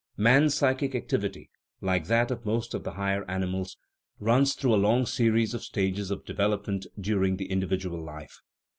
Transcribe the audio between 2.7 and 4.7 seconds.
of the high er animals, runs